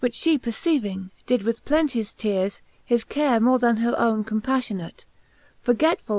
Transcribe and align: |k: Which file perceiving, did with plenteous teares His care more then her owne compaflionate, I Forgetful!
|k: 0.01 0.05
Which 0.07 0.23
file 0.23 0.39
perceiving, 0.39 1.11
did 1.27 1.43
with 1.43 1.63
plenteous 1.63 2.11
teares 2.11 2.63
His 2.83 3.03
care 3.03 3.39
more 3.39 3.59
then 3.59 3.77
her 3.77 3.93
owne 3.99 4.23
compaflionate, 4.23 5.01
I 5.01 5.03
Forgetful! 5.61 6.09